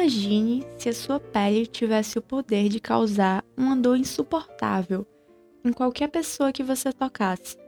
Imagine 0.00 0.66
se 0.78 0.88
a 0.88 0.94
sua 0.94 1.20
pele 1.20 1.66
tivesse 1.66 2.18
o 2.18 2.22
poder 2.22 2.70
de 2.70 2.80
causar 2.80 3.44
uma 3.54 3.76
dor 3.76 3.98
insuportável 3.98 5.06
em 5.62 5.74
qualquer 5.74 6.08
pessoa 6.08 6.54
que 6.54 6.62
você 6.62 6.90
tocasse, 6.90 7.58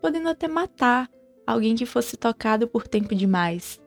podendo 0.00 0.28
até 0.28 0.48
matar 0.48 1.08
alguém 1.46 1.76
que 1.76 1.86
fosse 1.86 2.16
tocado 2.16 2.66
por 2.66 2.88
tempo 2.88 3.14
demais. 3.14 3.80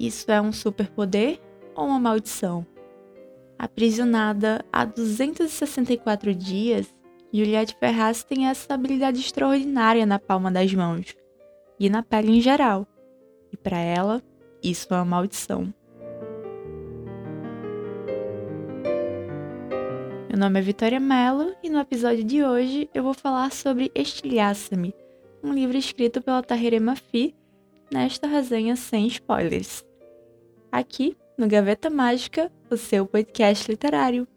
Isso 0.00 0.30
é 0.30 0.40
um 0.40 0.50
superpoder 0.50 1.38
ou 1.74 1.88
uma 1.88 2.00
maldição? 2.00 2.66
Aprisionada 3.58 4.64
há 4.72 4.86
264 4.86 6.34
dias, 6.34 6.86
Juliette 7.30 7.76
Ferraz 7.78 8.24
tem 8.24 8.46
essa 8.46 8.72
habilidade 8.72 9.20
extraordinária 9.20 10.06
na 10.06 10.18
palma 10.18 10.50
das 10.50 10.72
mãos 10.72 11.14
e 11.78 11.90
na 11.90 12.02
pele 12.02 12.38
em 12.38 12.40
geral. 12.40 12.86
E 13.52 13.56
para 13.58 13.76
ela, 13.78 14.22
isso 14.62 14.94
é 14.94 14.96
uma 14.96 15.04
maldição. 15.04 15.74
Meu 20.38 20.44
nome 20.46 20.60
é 20.60 20.62
Vitória 20.62 21.00
Mello 21.00 21.52
e 21.64 21.68
no 21.68 21.80
episódio 21.80 22.22
de 22.22 22.44
hoje 22.44 22.88
eu 22.94 23.02
vou 23.02 23.12
falar 23.12 23.50
sobre 23.50 23.90
Estilhaça-me, 23.92 24.94
um 25.42 25.52
livro 25.52 25.76
escrito 25.76 26.22
pela 26.22 26.44
Tahiré 26.44 26.78
Mafi, 26.78 27.34
nesta 27.92 28.28
resenha 28.28 28.76
sem 28.76 29.08
spoilers. 29.08 29.84
Aqui, 30.70 31.16
no 31.36 31.48
Gaveta 31.48 31.90
Mágica, 31.90 32.52
o 32.70 32.76
seu 32.76 33.04
podcast 33.04 33.68
literário. 33.68 34.28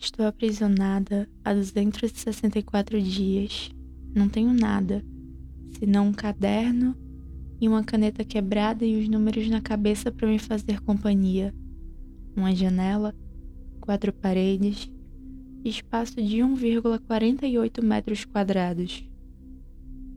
Estou 0.00 0.26
aprisionada 0.26 1.30
há 1.44 1.54
264 1.54 3.00
dias. 3.00 3.70
Não 4.12 4.28
tenho 4.28 4.52
nada, 4.52 5.00
senão 5.78 6.08
um 6.08 6.12
caderno 6.12 6.96
e 7.60 7.68
uma 7.68 7.84
caneta 7.84 8.24
quebrada 8.24 8.84
e 8.84 9.00
os 9.00 9.08
números 9.08 9.48
na 9.48 9.60
cabeça 9.60 10.10
para 10.10 10.26
me 10.26 10.40
fazer 10.40 10.80
companhia 10.80 11.54
uma 12.36 12.54
janela, 12.54 13.14
quatro 13.82 14.12
paredes, 14.12 14.90
espaço 15.64 16.22
de 16.22 16.38
1,48 16.38 17.82
metros 17.82 18.24
quadrados, 18.24 19.04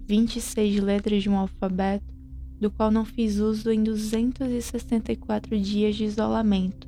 26 0.07 0.79
letras 0.79 1.23
de 1.23 1.29
um 1.29 1.35
alfabeto 1.35 2.13
do 2.59 2.69
qual 2.71 2.91
não 2.91 3.03
fiz 3.03 3.37
uso 3.37 3.71
em 3.71 3.83
264 3.83 5.59
dias 5.59 5.95
de 5.95 6.03
isolamento, 6.05 6.87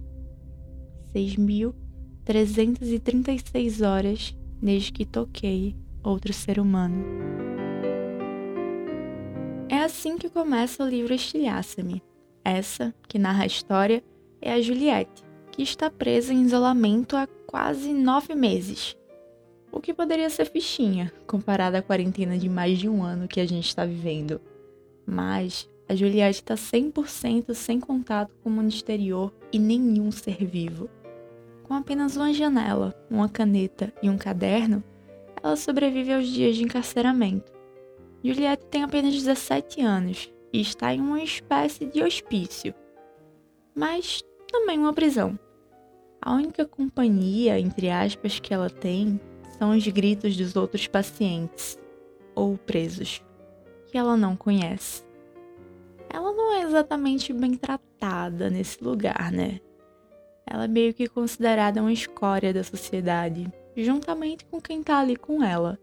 6.336 1.13 3.85
horas 3.85 4.33
desde 4.61 4.91
que 4.91 5.05
toquei 5.05 5.75
outro 6.03 6.31
ser 6.31 6.59
humano. 6.59 7.03
É 9.67 9.79
assim 9.79 10.15
que 10.17 10.29
começa 10.29 10.83
o 10.83 10.87
livro 10.87 11.11
Estilhaça-me, 11.13 12.01
essa 12.45 12.95
que 13.07 13.17
narra 13.19 13.43
a 13.43 13.47
história 13.47 14.01
é 14.41 14.53
a 14.53 14.61
Juliette, 14.61 15.26
que 15.57 15.63
está 15.63 15.89
presa 15.89 16.31
em 16.31 16.43
isolamento 16.43 17.17
há 17.17 17.25
quase 17.47 17.91
nove 17.91 18.35
meses. 18.35 18.95
O 19.71 19.81
que 19.81 19.91
poderia 19.91 20.29
ser 20.29 20.45
fichinha, 20.45 21.11
comparada 21.25 21.79
à 21.79 21.81
quarentena 21.81 22.37
de 22.37 22.47
mais 22.47 22.77
de 22.77 22.87
um 22.87 23.03
ano 23.03 23.27
que 23.27 23.39
a 23.39 23.45
gente 23.47 23.67
está 23.67 23.83
vivendo. 23.83 24.39
Mas 25.03 25.67
a 25.89 25.95
Juliette 25.95 26.41
está 26.41 26.53
100% 26.53 27.55
sem 27.55 27.79
contato 27.79 28.35
com 28.43 28.49
o 28.49 28.51
mundo 28.51 28.69
exterior 28.69 29.33
e 29.51 29.57
nenhum 29.57 30.11
ser 30.11 30.45
vivo. 30.45 30.87
Com 31.63 31.73
apenas 31.73 32.15
uma 32.15 32.31
janela, 32.31 32.93
uma 33.09 33.27
caneta 33.27 33.91
e 33.99 34.11
um 34.11 34.17
caderno, 34.17 34.83
ela 35.41 35.55
sobrevive 35.55 36.13
aos 36.13 36.27
dias 36.27 36.55
de 36.55 36.65
encarceramento. 36.65 37.51
Juliette 38.23 38.67
tem 38.67 38.83
apenas 38.83 39.15
17 39.15 39.81
anos 39.81 40.31
e 40.53 40.61
está 40.61 40.93
em 40.93 41.01
uma 41.01 41.23
espécie 41.23 41.87
de 41.87 42.03
hospício. 42.03 42.75
Mas 43.73 44.21
também 44.51 44.77
uma 44.77 44.93
prisão. 44.93 45.37
A 46.27 46.33
única 46.33 46.65
companhia, 46.65 47.57
entre 47.57 47.89
aspas, 47.89 48.37
que 48.37 48.53
ela 48.53 48.69
tem 48.69 49.17
são 49.57 49.71
os 49.71 49.87
gritos 49.87 50.35
dos 50.35 50.57
outros 50.57 50.85
pacientes 50.85 51.79
ou 52.35 52.57
presos, 52.57 53.23
que 53.87 53.97
ela 53.97 54.17
não 54.17 54.35
conhece. 54.35 55.05
Ela 56.09 56.33
não 56.33 56.53
é 56.55 56.63
exatamente 56.63 57.31
bem 57.31 57.53
tratada 57.53 58.49
nesse 58.49 58.83
lugar, 58.83 59.31
né? 59.31 59.61
Ela 60.45 60.65
é 60.65 60.67
meio 60.67 60.93
que 60.93 61.07
considerada 61.07 61.79
uma 61.79 61.93
escória 61.93 62.53
da 62.53 62.61
sociedade, 62.61 63.49
juntamente 63.77 64.43
com 64.47 64.59
quem 64.59 64.83
tá 64.83 64.99
ali 64.99 65.15
com 65.15 65.41
ela. 65.41 65.79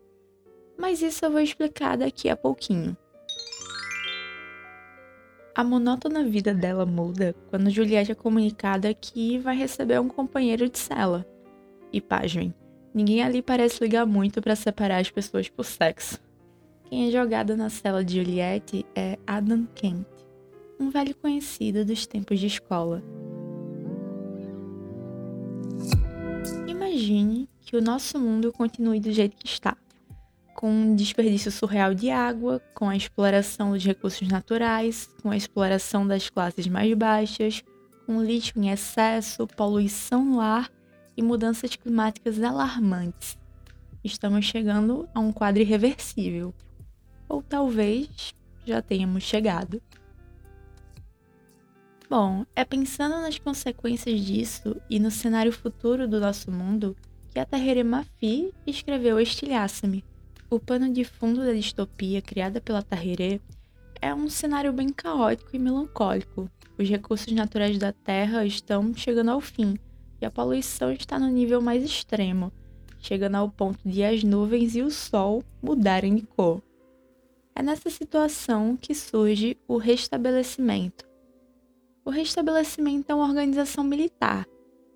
Mas 0.76 1.00
isso 1.00 1.24
eu 1.24 1.30
vou 1.30 1.40
explicar 1.40 1.96
daqui 1.96 2.28
a 2.28 2.36
pouquinho. 2.36 2.94
A 5.56 5.62
monótona 5.62 6.24
vida 6.24 6.52
dela 6.52 6.84
muda 6.84 7.32
quando 7.48 7.70
Juliette 7.70 8.10
é 8.10 8.14
comunicada 8.14 8.92
que 8.92 9.38
vai 9.38 9.56
receber 9.56 10.00
um 10.00 10.08
companheiro 10.08 10.68
de 10.68 10.76
cela. 10.76 11.24
E 11.92 12.00
pasmem, 12.00 12.52
ninguém 12.92 13.22
ali 13.22 13.40
parece 13.40 13.82
ligar 13.84 14.04
muito 14.04 14.42
para 14.42 14.56
separar 14.56 14.98
as 14.98 15.12
pessoas 15.12 15.48
por 15.48 15.64
sexo. 15.64 16.20
Quem 16.86 17.06
é 17.06 17.10
jogado 17.12 17.56
na 17.56 17.70
cela 17.70 18.04
de 18.04 18.20
Juliette 18.20 18.84
é 18.96 19.16
Adam 19.24 19.64
Kent, 19.76 20.04
um 20.80 20.90
velho 20.90 21.14
conhecido 21.14 21.84
dos 21.84 22.04
tempos 22.04 22.40
de 22.40 22.48
escola. 22.48 23.00
Imagine 26.66 27.48
que 27.60 27.76
o 27.76 27.80
nosso 27.80 28.18
mundo 28.18 28.52
continue 28.52 28.98
do 28.98 29.12
jeito 29.12 29.36
que 29.36 29.46
está 29.46 29.76
com 30.64 30.70
um 30.70 30.96
desperdício 30.96 31.52
surreal 31.52 31.92
de 31.92 32.08
água, 32.08 32.58
com 32.72 32.88
a 32.88 32.96
exploração 32.96 33.72
dos 33.72 33.84
recursos 33.84 34.26
naturais, 34.26 35.10
com 35.22 35.30
a 35.30 35.36
exploração 35.36 36.06
das 36.06 36.30
classes 36.30 36.66
mais 36.68 36.90
baixas, 36.94 37.62
com 38.06 38.22
lixo 38.22 38.54
em 38.56 38.70
excesso, 38.70 39.46
poluição 39.46 40.24
no 40.24 40.40
ar 40.40 40.70
e 41.14 41.22
mudanças 41.22 41.76
climáticas 41.76 42.42
alarmantes. 42.42 43.36
Estamos 44.02 44.46
chegando 44.46 45.06
a 45.14 45.20
um 45.20 45.34
quadro 45.34 45.60
irreversível. 45.60 46.54
Ou 47.28 47.42
talvez 47.42 48.34
já 48.64 48.80
tenhamos 48.80 49.22
chegado. 49.22 49.82
Bom, 52.08 52.46
é 52.56 52.64
pensando 52.64 53.20
nas 53.20 53.38
consequências 53.38 54.18
disso 54.18 54.80
e 54.88 54.98
no 54.98 55.10
cenário 55.10 55.52
futuro 55.52 56.08
do 56.08 56.18
nosso 56.18 56.50
mundo 56.50 56.96
que 57.30 57.38
a 57.38 57.44
Tahiré 57.44 57.84
Mafi 57.84 58.50
escreveu 58.66 59.20
Estilhaça-me, 59.20 60.02
o 60.50 60.60
pano 60.60 60.92
de 60.92 61.04
fundo 61.04 61.44
da 61.44 61.52
distopia 61.52 62.20
criada 62.20 62.60
pela 62.60 62.82
Tahiré 62.82 63.40
é 64.00 64.14
um 64.14 64.28
cenário 64.28 64.72
bem 64.72 64.90
caótico 64.90 65.50
e 65.54 65.58
melancólico. 65.58 66.50
Os 66.78 66.88
recursos 66.88 67.32
naturais 67.32 67.78
da 67.78 67.92
Terra 67.92 68.44
estão 68.44 68.92
chegando 68.94 69.30
ao 69.30 69.40
fim 69.40 69.78
e 70.20 70.26
a 70.26 70.30
poluição 70.30 70.92
está 70.92 71.18
no 71.18 71.28
nível 71.28 71.60
mais 71.60 71.82
extremo, 71.82 72.52
chegando 73.00 73.36
ao 73.36 73.48
ponto 73.48 73.78
de 73.84 74.04
as 74.04 74.22
nuvens 74.22 74.76
e 74.76 74.82
o 74.82 74.90
sol 74.90 75.42
mudarem 75.62 76.14
de 76.14 76.22
cor. 76.22 76.62
É 77.54 77.62
nessa 77.62 77.88
situação 77.88 78.76
que 78.76 78.94
surge 78.94 79.56
o 79.68 79.76
restabelecimento. 79.76 81.04
O 82.04 82.10
restabelecimento 82.10 83.10
é 83.10 83.14
uma 83.14 83.26
organização 83.26 83.84
militar 83.84 84.46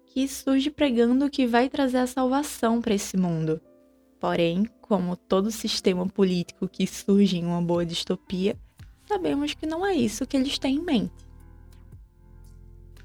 que 0.06 0.26
surge 0.26 0.70
pregando 0.70 1.30
que 1.30 1.46
vai 1.46 1.68
trazer 1.68 1.98
a 1.98 2.06
salvação 2.06 2.80
para 2.80 2.94
esse 2.94 3.16
mundo. 3.16 3.60
Porém, 4.20 4.64
como 4.80 5.16
todo 5.16 5.50
sistema 5.50 6.06
político 6.06 6.68
que 6.68 6.86
surge 6.86 7.38
em 7.38 7.44
uma 7.44 7.62
boa 7.62 7.86
distopia, 7.86 8.56
sabemos 9.06 9.54
que 9.54 9.66
não 9.66 9.86
é 9.86 9.94
isso 9.94 10.26
que 10.26 10.36
eles 10.36 10.58
têm 10.58 10.76
em 10.76 10.82
mente. 10.82 11.28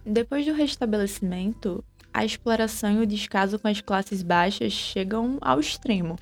Depois 0.06 0.46
do 0.46 0.54
restabelecimento, 0.54 1.84
a 2.14 2.26
exploração 2.26 2.92
e 2.92 3.04
o 3.04 3.08
descaso 3.08 3.58
com 3.60 3.68
as 3.68 3.80
classes 3.80 4.22
baixas 4.24 4.74
chegam 4.74 5.38
ao 5.40 5.60
extremo. 5.60 6.18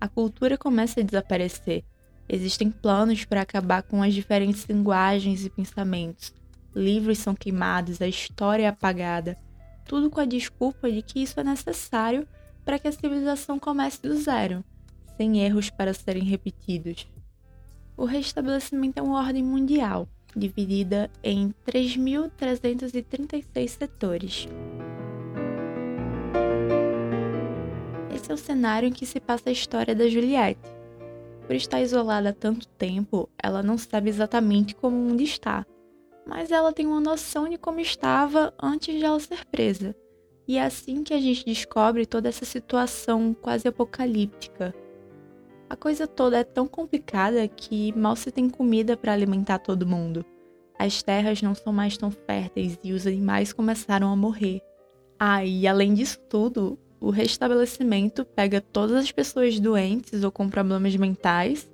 A 0.00 0.08
cultura 0.08 0.56
começa 0.56 1.00
a 1.00 1.02
desaparecer. 1.02 1.84
Existem 2.28 2.70
planos 2.70 3.24
para 3.24 3.42
acabar 3.42 3.82
com 3.82 4.02
as 4.02 4.14
diferentes 4.14 4.64
linguagens 4.64 5.44
e 5.44 5.50
pensamentos. 5.50 6.32
Livros 6.74 7.18
são 7.18 7.34
queimados, 7.34 8.00
a 8.00 8.06
história 8.06 8.64
é 8.64 8.68
apagada, 8.68 9.36
tudo 9.84 10.10
com 10.10 10.20
a 10.20 10.24
desculpa 10.24 10.90
de 10.90 11.02
que 11.02 11.22
isso 11.22 11.40
é 11.40 11.44
necessário 11.44 12.26
para 12.68 12.78
que 12.78 12.86
a 12.86 12.92
civilização 12.92 13.58
comece 13.58 14.02
do 14.02 14.14
zero, 14.14 14.62
sem 15.16 15.42
erros 15.42 15.70
para 15.70 15.94
serem 15.94 16.22
repetidos. 16.22 17.08
O 17.96 18.04
restabelecimento 18.04 18.98
é 18.98 19.02
uma 19.02 19.20
ordem 19.20 19.42
mundial, 19.42 20.06
dividida 20.36 21.10
em 21.24 21.54
3.336 21.66 23.68
setores. 23.68 24.46
Esse 28.14 28.30
é 28.30 28.34
o 28.34 28.36
cenário 28.36 28.90
em 28.90 28.92
que 28.92 29.06
se 29.06 29.18
passa 29.18 29.48
a 29.48 29.52
história 29.52 29.94
da 29.94 30.06
Juliette. 30.06 30.60
Por 31.46 31.56
estar 31.56 31.80
isolada 31.80 32.28
há 32.28 32.34
tanto 32.34 32.68
tempo, 32.68 33.30
ela 33.42 33.62
não 33.62 33.78
sabe 33.78 34.10
exatamente 34.10 34.74
como 34.74 34.94
o 34.94 35.08
mundo 35.08 35.22
está, 35.22 35.64
mas 36.26 36.50
ela 36.50 36.70
tem 36.70 36.86
uma 36.86 37.00
noção 37.00 37.48
de 37.48 37.56
como 37.56 37.80
estava 37.80 38.52
antes 38.62 38.94
de 38.94 39.06
ela 39.06 39.18
ser 39.18 39.46
presa 39.46 39.96
e 40.48 40.56
é 40.56 40.64
assim 40.64 41.04
que 41.04 41.12
a 41.12 41.20
gente 41.20 41.44
descobre 41.44 42.06
toda 42.06 42.30
essa 42.30 42.46
situação 42.46 43.34
quase 43.34 43.68
apocalíptica. 43.68 44.74
A 45.68 45.76
coisa 45.76 46.06
toda 46.06 46.38
é 46.38 46.44
tão 46.44 46.66
complicada 46.66 47.46
que 47.46 47.92
mal 47.92 48.16
se 48.16 48.32
tem 48.32 48.48
comida 48.48 48.96
para 48.96 49.12
alimentar 49.12 49.58
todo 49.58 49.86
mundo. 49.86 50.24
as 50.78 51.02
terras 51.02 51.42
não 51.42 51.56
são 51.56 51.72
mais 51.72 51.98
tão 51.98 52.08
férteis 52.10 52.78
e 52.84 52.92
os 52.92 53.04
animais 53.06 53.52
começaram 53.52 54.12
a 54.12 54.16
morrer. 54.16 54.62
Ah, 55.18 55.44
e 55.44 55.66
além 55.66 55.92
disso 55.92 56.20
tudo, 56.30 56.78
o 57.00 57.10
restabelecimento 57.10 58.24
pega 58.24 58.60
todas 58.60 58.96
as 58.96 59.10
pessoas 59.10 59.58
doentes 59.58 60.22
ou 60.22 60.30
com 60.30 60.48
problemas 60.48 60.94
mentais, 60.94 61.68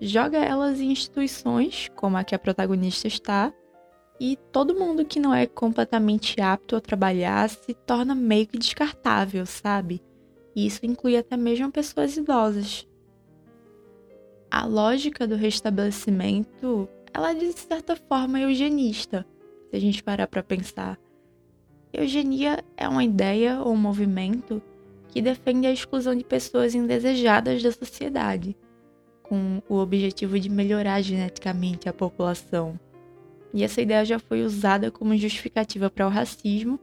joga 0.00 0.38
elas 0.38 0.80
em 0.80 0.90
instituições, 0.90 1.90
como 1.94 2.16
a 2.16 2.24
que 2.24 2.34
a 2.34 2.38
protagonista 2.38 3.06
está, 3.06 3.52
e 4.20 4.36
todo 4.50 4.74
mundo 4.74 5.04
que 5.04 5.20
não 5.20 5.32
é 5.32 5.46
completamente 5.46 6.40
apto 6.40 6.74
a 6.74 6.80
trabalhar 6.80 7.48
se 7.48 7.72
torna 7.74 8.14
meio 8.14 8.46
que 8.46 8.58
descartável, 8.58 9.46
sabe? 9.46 10.02
Isso 10.56 10.84
inclui 10.84 11.16
até 11.16 11.36
mesmo 11.36 11.70
pessoas 11.70 12.16
idosas. 12.16 12.86
A 14.50 14.66
lógica 14.66 15.26
do 15.26 15.36
restabelecimento, 15.36 16.88
ela 17.12 17.30
é 17.30 17.34
de 17.34 17.52
certa 17.52 17.94
forma 17.94 18.40
eugenista, 18.40 19.26
se 19.70 19.76
a 19.76 19.80
gente 19.80 20.02
parar 20.02 20.26
para 20.26 20.42
pensar. 20.42 20.98
Eugenia 21.92 22.64
é 22.76 22.88
uma 22.88 23.04
ideia 23.04 23.60
ou 23.60 23.72
um 23.72 23.76
movimento 23.76 24.60
que 25.08 25.22
defende 25.22 25.66
a 25.66 25.72
exclusão 25.72 26.14
de 26.14 26.24
pessoas 26.24 26.74
indesejadas 26.74 27.62
da 27.62 27.72
sociedade, 27.72 28.56
com 29.22 29.62
o 29.68 29.76
objetivo 29.76 30.38
de 30.38 30.48
melhorar 30.48 31.02
geneticamente 31.02 31.88
a 31.88 31.92
população. 31.92 32.78
E 33.52 33.64
essa 33.64 33.80
ideia 33.80 34.04
já 34.04 34.18
foi 34.18 34.42
usada 34.42 34.90
como 34.90 35.16
justificativa 35.16 35.88
para 35.90 36.06
o 36.06 36.10
racismo 36.10 36.78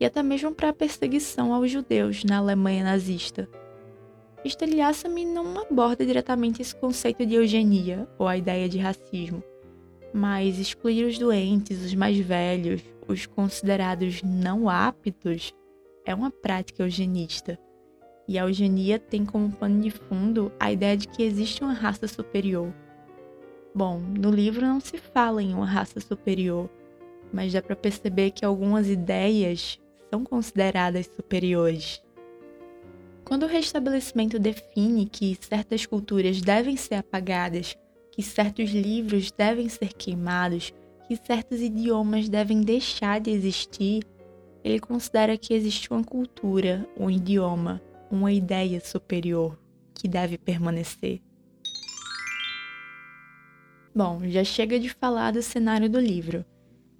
e 0.00 0.04
até 0.04 0.22
mesmo 0.22 0.52
para 0.52 0.70
a 0.70 0.72
perseguição 0.72 1.52
aos 1.52 1.70
judeus 1.70 2.24
na 2.24 2.38
Alemanha 2.38 2.84
nazista. 2.84 3.48
Stelyassamy 4.44 5.24
não 5.24 5.60
aborda 5.60 6.06
diretamente 6.06 6.62
esse 6.62 6.74
conceito 6.74 7.26
de 7.26 7.34
eugenia 7.34 8.08
ou 8.18 8.26
a 8.28 8.36
ideia 8.36 8.68
de 8.68 8.78
racismo, 8.78 9.42
mas 10.12 10.58
excluir 10.58 11.04
os 11.04 11.18
doentes, 11.18 11.84
os 11.84 11.94
mais 11.94 12.16
velhos, 12.18 12.82
os 13.06 13.26
considerados 13.26 14.22
não 14.22 14.68
aptos 14.68 15.52
é 16.04 16.14
uma 16.14 16.30
prática 16.30 16.82
eugenista. 16.82 17.58
E 18.26 18.38
a 18.38 18.42
eugenia 18.42 18.98
tem 18.98 19.24
como 19.24 19.50
pano 19.50 19.80
de 19.80 19.90
fundo 19.90 20.52
a 20.60 20.70
ideia 20.70 20.96
de 20.96 21.08
que 21.08 21.22
existe 21.22 21.62
uma 21.62 21.72
raça 21.72 22.06
superior. 22.06 22.72
Bom, 23.78 24.00
no 24.00 24.32
livro 24.32 24.66
não 24.66 24.80
se 24.80 24.98
fala 24.98 25.40
em 25.40 25.54
uma 25.54 25.64
raça 25.64 26.00
superior, 26.00 26.68
mas 27.32 27.52
dá 27.52 27.62
para 27.62 27.76
perceber 27.76 28.32
que 28.32 28.44
algumas 28.44 28.88
ideias 28.88 29.78
são 30.10 30.24
consideradas 30.24 31.06
superiores. 31.06 32.02
Quando 33.24 33.44
o 33.44 33.48
restabelecimento 33.48 34.36
define 34.36 35.06
que 35.06 35.38
certas 35.40 35.86
culturas 35.86 36.40
devem 36.40 36.76
ser 36.76 36.96
apagadas, 36.96 37.78
que 38.10 38.20
certos 38.20 38.70
livros 38.70 39.30
devem 39.30 39.68
ser 39.68 39.92
queimados, 39.92 40.74
que 41.06 41.14
certos 41.14 41.60
idiomas 41.60 42.28
devem 42.28 42.62
deixar 42.62 43.20
de 43.20 43.30
existir, 43.30 44.02
ele 44.64 44.80
considera 44.80 45.38
que 45.38 45.54
existe 45.54 45.88
uma 45.92 46.02
cultura, 46.02 46.84
um 46.98 47.08
idioma, 47.08 47.80
uma 48.10 48.32
ideia 48.32 48.80
superior 48.80 49.56
que 49.94 50.08
deve 50.08 50.36
permanecer. 50.36 51.20
Bom, 53.98 54.20
já 54.28 54.44
chega 54.44 54.78
de 54.78 54.88
falar 54.88 55.32
do 55.32 55.42
cenário 55.42 55.90
do 55.90 55.98
livro. 55.98 56.44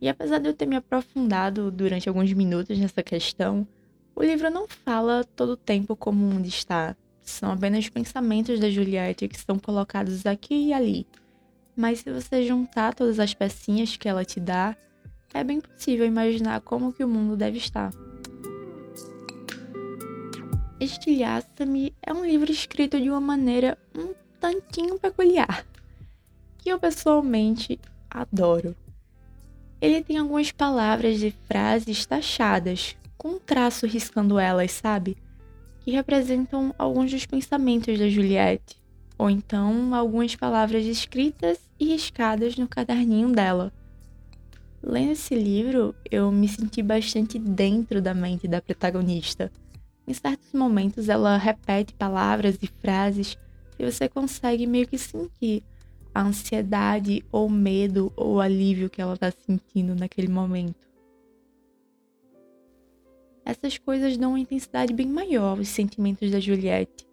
E 0.00 0.08
apesar 0.08 0.38
de 0.38 0.48
eu 0.48 0.52
ter 0.52 0.66
me 0.66 0.74
aprofundado 0.74 1.70
durante 1.70 2.08
alguns 2.08 2.32
minutos 2.32 2.76
nessa 2.76 3.04
questão, 3.04 3.64
o 4.16 4.22
livro 4.24 4.50
não 4.50 4.66
fala 4.66 5.22
todo 5.22 5.50
o 5.50 5.56
tempo 5.56 5.94
como 5.94 6.26
o 6.26 6.28
mundo 6.28 6.48
está. 6.48 6.96
São 7.20 7.52
apenas 7.52 7.88
pensamentos 7.88 8.58
da 8.58 8.68
Juliette 8.68 9.28
que 9.28 9.36
estão 9.36 9.60
colocados 9.60 10.26
aqui 10.26 10.70
e 10.70 10.72
ali. 10.72 11.06
Mas 11.76 12.00
se 12.00 12.10
você 12.10 12.44
juntar 12.44 12.92
todas 12.92 13.20
as 13.20 13.32
pecinhas 13.32 13.96
que 13.96 14.08
ela 14.08 14.24
te 14.24 14.40
dá, 14.40 14.76
é 15.32 15.44
bem 15.44 15.60
possível 15.60 16.04
imaginar 16.04 16.60
como 16.62 16.92
que 16.92 17.04
o 17.04 17.08
mundo 17.08 17.36
deve 17.36 17.58
estar. 17.58 17.92
Estilhaça-me 20.80 21.94
é 22.02 22.12
um 22.12 22.26
livro 22.26 22.50
escrito 22.50 23.00
de 23.00 23.08
uma 23.08 23.20
maneira 23.20 23.78
um 23.96 24.12
tantinho 24.40 24.98
peculiar, 24.98 25.64
que 26.68 26.72
eu 26.74 26.78
pessoalmente 26.78 27.80
adoro. 28.10 28.76
Ele 29.80 30.02
tem 30.02 30.18
algumas 30.18 30.52
palavras 30.52 31.22
e 31.22 31.30
frases 31.46 32.04
taxadas, 32.04 32.94
com 33.16 33.28
um 33.30 33.38
traço 33.38 33.86
riscando 33.86 34.38
elas, 34.38 34.72
sabe? 34.72 35.16
Que 35.80 35.90
representam 35.90 36.74
alguns 36.78 37.10
dos 37.10 37.24
pensamentos 37.24 37.98
da 37.98 38.06
Juliette, 38.06 38.76
ou 39.16 39.30
então 39.30 39.94
algumas 39.94 40.36
palavras 40.36 40.84
escritas 40.84 41.58
e 41.80 41.86
riscadas 41.86 42.54
no 42.58 42.68
caderninho 42.68 43.32
dela. 43.32 43.72
Lendo 44.82 45.12
esse 45.12 45.34
livro, 45.34 45.94
eu 46.10 46.30
me 46.30 46.48
senti 46.48 46.82
bastante 46.82 47.38
dentro 47.38 48.02
da 48.02 48.12
mente 48.12 48.46
da 48.46 48.60
protagonista. 48.60 49.50
Em 50.06 50.12
certos 50.12 50.52
momentos, 50.52 51.08
ela 51.08 51.38
repete 51.38 51.94
palavras 51.94 52.58
e 52.60 52.66
frases 52.66 53.38
e 53.78 53.90
você 53.90 54.06
consegue 54.06 54.66
meio 54.66 54.86
que 54.86 54.98
sentir 54.98 55.64
a 56.18 56.22
ansiedade 56.22 57.24
ou 57.30 57.48
medo 57.48 58.12
ou 58.16 58.40
alívio 58.40 58.90
que 58.90 59.00
ela 59.00 59.14
está 59.14 59.30
sentindo 59.30 59.94
naquele 59.94 60.26
momento. 60.26 60.88
Essas 63.44 63.78
coisas 63.78 64.16
dão 64.16 64.30
uma 64.30 64.40
intensidade 64.40 64.92
bem 64.92 65.06
maior 65.06 65.56
aos 65.56 65.68
sentimentos 65.68 66.28
da 66.32 66.40
Juliette. 66.40 67.06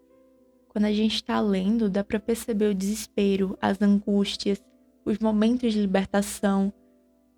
Quando 0.68 0.86
a 0.86 0.92
gente 0.92 1.14
está 1.14 1.40
lendo, 1.40 1.88
dá 1.88 2.02
para 2.02 2.18
perceber 2.18 2.66
o 2.66 2.74
desespero, 2.74 3.56
as 3.62 3.80
angústias, 3.80 4.60
os 5.04 5.20
momentos 5.20 5.72
de 5.72 5.80
libertação. 5.80 6.72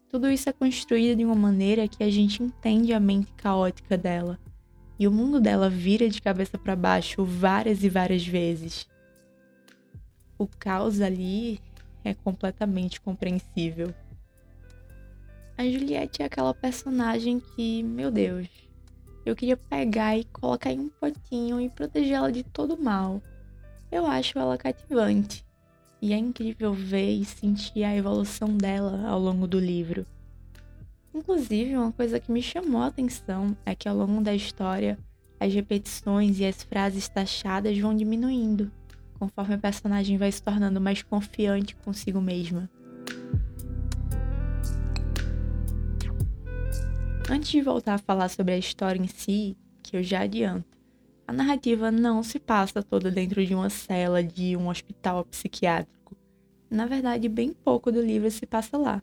Tudo 0.09 0.31
isso 0.31 0.49
é 0.49 0.55
construído 0.55 1.19
de 1.19 1.25
uma 1.27 1.35
maneira 1.35 1.87
que 1.87 2.03
a 2.03 2.09
gente 2.09 2.43
entende 2.43 2.95
a 2.95 2.99
mente 2.99 3.31
caótica 3.35 3.99
dela. 3.99 4.39
E 4.99 5.07
o 5.07 5.13
mundo 5.13 5.39
dela 5.39 5.69
vira 5.69 6.09
de 6.09 6.23
cabeça 6.23 6.57
para 6.57 6.75
baixo 6.75 7.27
várias 7.27 7.85
e 7.85 7.91
várias 7.91 8.27
vezes 8.27 8.89
o 10.39 10.47
caos 10.47 11.01
ali 11.01 11.61
é 12.05 12.15
completamente 12.15 13.01
compreensível. 13.01 13.93
A 15.57 15.65
Juliette 15.69 16.23
é 16.23 16.27
aquela 16.27 16.55
personagem 16.55 17.41
que, 17.41 17.83
meu 17.83 18.11
Deus, 18.13 18.47
eu 19.27 19.35
queria 19.35 19.57
pegar 19.57 20.17
e 20.17 20.25
colocar 20.25 20.73
em 20.73 20.79
um 20.79 20.89
potinho 20.89 21.61
e 21.61 21.69
protegê-la 21.69 22.31
de 22.31 22.45
todo 22.45 22.81
mal. 22.81 23.21
Eu 23.91 24.07
acho 24.07 24.39
ela 24.39 24.57
cativante. 24.57 25.45
E 26.01 26.13
é 26.13 26.17
incrível 26.17 26.73
ver 26.73 27.11
e 27.11 27.25
sentir 27.25 27.83
a 27.83 27.97
evolução 27.97 28.57
dela 28.57 29.09
ao 29.09 29.19
longo 29.19 29.49
do 29.49 29.59
livro. 29.59 30.07
Inclusive, 31.13 31.77
uma 31.77 31.91
coisa 31.91 32.21
que 32.21 32.31
me 32.31 32.41
chamou 32.41 32.83
a 32.83 32.87
atenção 32.87 33.57
é 33.67 33.75
que 33.75 33.89
ao 33.89 33.97
longo 33.97 34.23
da 34.23 34.33
história, 34.33 34.97
as 35.41 35.53
repetições 35.53 36.39
e 36.39 36.45
as 36.45 36.63
frases 36.63 37.09
taxadas 37.09 37.77
vão 37.77 37.97
diminuindo 37.97 38.71
conforme 39.19 39.55
a 39.55 39.59
personagem 39.59 40.17
vai 40.17 40.31
se 40.31 40.43
tornando 40.43 40.81
mais 40.81 41.03
confiante 41.03 41.75
consigo 41.77 42.21
mesma. 42.21 42.71
Antes 47.31 47.51
de 47.51 47.61
voltar 47.61 47.95
a 47.95 47.99
falar 47.99 48.29
sobre 48.31 48.55
a 48.55 48.59
história 48.59 48.99
em 48.99 49.07
si, 49.07 49.57
que 49.83 49.97
eu 49.97 50.03
já 50.03 50.21
adianto, 50.21 50.79
a 51.27 51.33
narrativa 51.33 51.91
não 51.91 52.23
se 52.23 52.39
passa 52.39 52.83
toda 52.83 53.11
dentro 53.11 53.45
de 53.45 53.55
uma 53.55 53.69
cela 53.69 54.23
de 54.23 54.57
um 54.57 54.69
hospital 54.69 55.25
psiquiátrico. 55.27 56.17
Na 56.71 56.87
verdade, 56.87 57.29
bem 57.29 57.53
pouco 57.53 57.93
do 57.93 58.01
livro 58.01 58.31
se 58.31 58.47
passa 58.47 58.79
lá. 58.79 59.03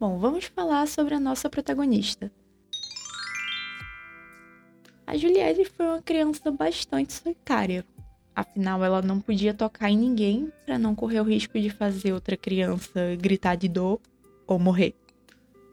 Bom, 0.00 0.18
vamos 0.18 0.46
falar 0.46 0.88
sobre 0.88 1.14
a 1.14 1.20
nossa 1.20 1.48
protagonista. 1.48 2.32
A 5.06 5.16
Juliette 5.16 5.64
foi 5.64 5.86
uma 5.86 6.02
criança 6.02 6.50
bastante 6.50 7.12
solitária, 7.12 7.84
Afinal, 8.34 8.84
ela 8.84 9.00
não 9.00 9.20
podia 9.20 9.54
tocar 9.54 9.90
em 9.90 9.96
ninguém 9.96 10.52
para 10.66 10.76
não 10.76 10.94
correr 10.94 11.20
o 11.20 11.24
risco 11.24 11.58
de 11.60 11.70
fazer 11.70 12.12
outra 12.12 12.36
criança 12.36 13.14
gritar 13.16 13.54
de 13.54 13.68
dor 13.68 14.00
ou 14.46 14.58
morrer. 14.58 14.94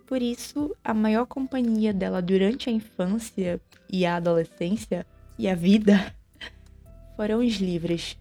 Por 0.05 0.21
isso, 0.21 0.75
a 0.83 0.93
maior 0.93 1.25
companhia 1.25 1.91
dela 1.91 2.21
durante 2.21 2.69
a 2.69 2.73
infância 2.73 3.59
e 3.89 4.05
a 4.05 4.17
adolescência 4.17 5.07
e 5.39 5.47
a 5.47 5.55
vida 5.55 6.13
foram 7.17 7.39
os 7.39 7.55
livros. 7.55 8.15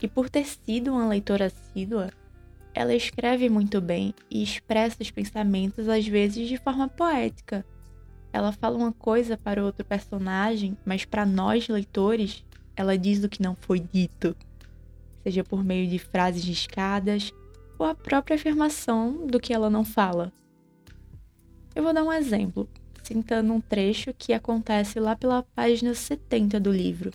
E 0.00 0.06
por 0.06 0.30
ter 0.30 0.44
sido 0.44 0.92
uma 0.92 1.08
leitora 1.08 1.46
assídua, 1.46 2.12
ela 2.74 2.94
escreve 2.94 3.48
muito 3.48 3.80
bem 3.80 4.14
e 4.30 4.42
expressa 4.42 5.02
os 5.02 5.10
pensamentos 5.10 5.88
às 5.88 6.06
vezes 6.06 6.48
de 6.48 6.56
forma 6.58 6.88
poética. 6.88 7.64
Ela 8.32 8.52
fala 8.52 8.78
uma 8.78 8.92
coisa 8.92 9.36
para 9.36 9.64
outro 9.64 9.84
personagem, 9.84 10.76
mas 10.84 11.04
para 11.04 11.26
nós 11.26 11.68
leitores 11.68 12.44
ela 12.76 12.96
diz 12.96 13.22
o 13.22 13.28
que 13.28 13.42
não 13.42 13.54
foi 13.54 13.80
dito, 13.80 14.36
seja 15.22 15.44
por 15.44 15.64
meio 15.64 15.88
de 15.88 15.98
frases 15.98 16.44
riscadas 16.44 17.32
ou 17.78 17.86
a 17.86 17.94
própria 17.94 18.36
afirmação 18.36 19.26
do 19.26 19.40
que 19.40 19.52
ela 19.52 19.70
não 19.70 19.84
fala. 19.84 20.32
Eu 21.74 21.82
vou 21.82 21.92
dar 21.92 22.04
um 22.04 22.12
exemplo, 22.12 22.68
citando 23.02 23.52
um 23.52 23.60
trecho 23.60 24.12
que 24.12 24.32
acontece 24.32 25.00
lá 25.00 25.16
pela 25.16 25.42
página 25.42 25.94
70 25.94 26.60
do 26.60 26.70
livro. 26.70 27.10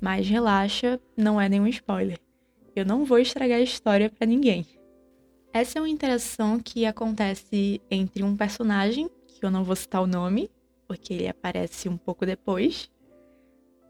Mas 0.00 0.28
relaxa, 0.28 1.00
não 1.16 1.40
é 1.40 1.48
nenhum 1.48 1.66
spoiler. 1.66 2.18
Eu 2.74 2.84
não 2.84 3.04
vou 3.04 3.18
estragar 3.18 3.58
a 3.58 3.62
história 3.62 4.10
para 4.10 4.26
ninguém. 4.26 4.66
Essa 5.52 5.78
é 5.78 5.82
uma 5.82 5.88
interação 5.88 6.60
que 6.60 6.84
acontece 6.84 7.80
entre 7.90 8.22
um 8.22 8.36
personagem, 8.36 9.08
que 9.26 9.44
eu 9.44 9.50
não 9.50 9.64
vou 9.64 9.74
citar 9.74 10.02
o 10.02 10.06
nome, 10.06 10.50
porque 10.86 11.14
ele 11.14 11.28
aparece 11.28 11.88
um 11.88 11.96
pouco 11.96 12.26
depois, 12.26 12.90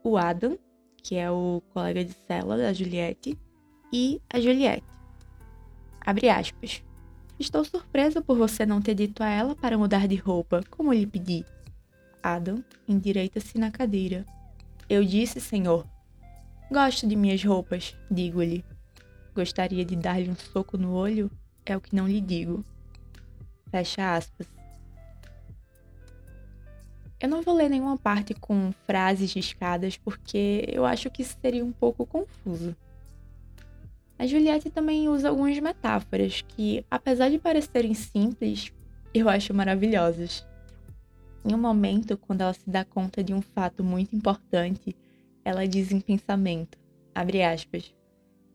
o 0.03 0.17
Adam, 0.17 0.57
que 1.07 1.15
é 1.15 1.31
o 1.31 1.63
colega 1.73 2.03
de 2.03 2.11
cela 2.11 2.57
da 2.57 2.73
Juliette, 2.73 3.39
e 3.93 4.21
a 4.29 4.41
Juliette. 4.41 4.83
Abre 6.01 6.27
aspas. 6.27 6.83
Estou 7.39 7.63
surpresa 7.63 8.21
por 8.21 8.37
você 8.37 8.65
não 8.65 8.81
ter 8.81 8.93
dito 8.93 9.23
a 9.23 9.29
ela 9.29 9.55
para 9.55 9.77
mudar 9.77 10.05
de 10.05 10.15
roupa, 10.15 10.61
como 10.69 10.91
lhe 10.91 11.07
pedi. 11.07 11.45
Adam 12.21 12.61
endireita-se 12.85 13.57
na 13.57 13.71
cadeira. 13.71 14.25
Eu 14.89 15.01
disse, 15.05 15.39
senhor. 15.39 15.87
Gosto 16.69 17.07
de 17.07 17.15
minhas 17.15 17.41
roupas, 17.41 17.95
digo-lhe. 18.11 18.65
Gostaria 19.33 19.85
de 19.85 19.95
dar-lhe 19.95 20.29
um 20.29 20.35
soco 20.35 20.77
no 20.77 20.91
olho? 20.91 21.31
É 21.65 21.77
o 21.77 21.79
que 21.79 21.95
não 21.95 22.05
lhe 22.05 22.19
digo. 22.19 22.65
Fecha 23.71 24.13
aspas. 24.13 24.56
Eu 27.19 27.27
não 27.27 27.41
vou 27.41 27.55
ler 27.55 27.67
nenhuma 27.67 27.97
parte 27.97 28.35
com 28.35 28.71
frases 28.85 29.33
riscadas 29.33 29.97
porque 29.97 30.63
eu 30.67 30.85
acho 30.85 31.09
que 31.09 31.23
seria 31.23 31.65
um 31.65 31.71
pouco 31.71 32.05
confuso. 32.05 32.75
A 34.19 34.27
Juliette 34.27 34.69
também 34.69 35.09
usa 35.09 35.29
algumas 35.29 35.57
metáforas 35.59 36.41
que, 36.47 36.85
apesar 36.91 37.29
de 37.29 37.39
parecerem 37.39 37.95
simples, 37.95 38.71
eu 39.13 39.27
acho 39.29 39.53
maravilhosas. 39.53 40.45
Em 41.43 41.55
um 41.55 41.57
momento, 41.57 42.17
quando 42.17 42.41
ela 42.41 42.53
se 42.53 42.69
dá 42.69 42.85
conta 42.85 43.23
de 43.23 43.33
um 43.33 43.41
fato 43.41 43.83
muito 43.83 44.15
importante, 44.15 44.95
ela 45.43 45.67
diz 45.67 45.91
em 45.91 45.99
pensamento, 45.99 46.77
abre 47.15 47.41
aspas, 47.41 47.95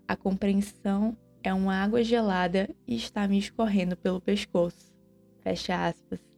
a 0.07 0.15
compreensão 0.15 1.17
é 1.43 1.53
uma 1.53 1.83
água 1.83 2.05
gelada 2.05 2.71
e 2.87 2.95
está 2.95 3.27
me 3.27 3.39
escorrendo 3.39 3.97
pelo 3.97 4.21
pescoço, 4.21 4.93
fecha 5.43 5.87
aspas 5.87 6.32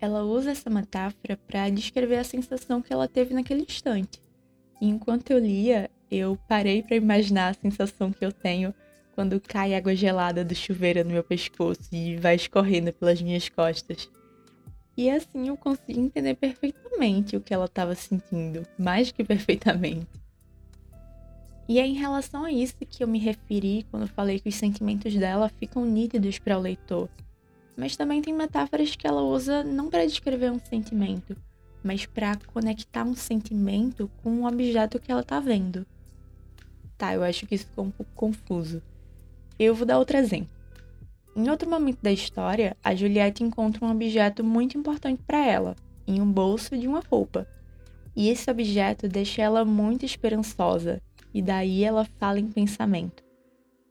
ela 0.00 0.22
usa 0.22 0.50
essa 0.50 0.68
metáfora 0.68 1.38
para 1.46 1.70
descrever 1.70 2.16
a 2.16 2.24
sensação 2.24 2.82
que 2.82 2.92
ela 2.92 3.08
teve 3.08 3.34
naquele 3.34 3.62
instante. 3.62 4.20
E 4.80 4.88
enquanto 4.88 5.30
eu 5.30 5.38
lia, 5.38 5.90
eu 6.10 6.38
parei 6.48 6.82
para 6.82 6.96
imaginar 6.96 7.48
a 7.48 7.54
sensação 7.54 8.12
que 8.12 8.24
eu 8.24 8.32
tenho 8.32 8.74
quando 9.14 9.40
cai 9.40 9.74
água 9.74 9.96
gelada 9.96 10.44
do 10.44 10.54
chuveiro 10.54 11.02
no 11.02 11.10
meu 11.10 11.24
pescoço 11.24 11.88
e 11.90 12.16
vai 12.16 12.34
escorrendo 12.34 12.92
pelas 12.92 13.20
minhas 13.22 13.48
costas. 13.48 14.10
E 14.96 15.10
assim 15.10 15.48
eu 15.48 15.56
consegui 15.56 16.00
entender 16.00 16.34
perfeitamente 16.34 17.36
o 17.36 17.40
que 17.40 17.52
ela 17.52 17.64
estava 17.64 17.94
sentindo, 17.94 18.66
mais 18.78 19.10
que 19.10 19.24
perfeitamente. 19.24 20.06
E 21.68 21.80
é 21.80 21.86
em 21.86 21.94
relação 21.94 22.44
a 22.44 22.52
isso 22.52 22.76
que 22.76 23.02
eu 23.02 23.08
me 23.08 23.18
referi 23.18 23.84
quando 23.90 24.06
falei 24.06 24.38
que 24.38 24.48
os 24.48 24.54
sentimentos 24.54 25.14
dela 25.14 25.48
ficam 25.48 25.84
nítidos 25.84 26.38
para 26.38 26.58
o 26.58 26.60
leitor 26.60 27.08
mas 27.76 27.96
também 27.96 28.22
tem 28.22 28.32
metáforas 28.32 28.96
que 28.96 29.06
ela 29.06 29.22
usa 29.22 29.62
não 29.62 29.90
para 29.90 30.06
descrever 30.06 30.50
um 30.50 30.58
sentimento, 30.58 31.36
mas 31.82 32.06
para 32.06 32.36
conectar 32.52 33.04
um 33.04 33.14
sentimento 33.14 34.10
com 34.22 34.30
um 34.30 34.46
objeto 34.46 34.98
que 34.98 35.12
ela 35.12 35.22
tá 35.22 35.38
vendo. 35.38 35.86
Tá, 36.96 37.14
eu 37.14 37.22
acho 37.22 37.46
que 37.46 37.54
isso 37.54 37.66
ficou 37.66 37.84
um 37.84 37.90
pouco 37.90 38.10
confuso. 38.14 38.82
Eu 39.58 39.74
vou 39.74 39.86
dar 39.86 39.98
outro 39.98 40.16
exemplo. 40.16 40.48
Em 41.36 41.50
outro 41.50 41.68
momento 41.68 41.98
da 42.00 42.10
história, 42.10 42.74
a 42.82 42.94
Juliette 42.94 43.44
encontra 43.44 43.84
um 43.84 43.90
objeto 43.90 44.42
muito 44.42 44.78
importante 44.78 45.22
para 45.26 45.44
ela, 45.46 45.76
em 46.06 46.20
um 46.20 46.32
bolso 46.32 46.78
de 46.78 46.88
uma 46.88 47.00
roupa. 47.00 47.46
E 48.16 48.30
esse 48.30 48.50
objeto 48.50 49.06
deixa 49.06 49.42
ela 49.42 49.62
muito 49.62 50.06
esperançosa, 50.06 51.02
e 51.34 51.42
daí 51.42 51.84
ela 51.84 52.06
fala 52.18 52.40
em 52.40 52.50
pensamento. 52.50 53.22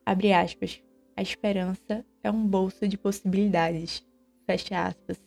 Abre 0.03 0.33
aspas. 0.33 0.81
A 1.17 1.21
esperança 1.21 2.05
é 2.21 2.29
um 2.29 2.45
bolso 2.45 2.87
de 2.87 2.97
possibilidades. 2.97 4.05
Fecha 4.45 4.87
aspas. 4.87 5.17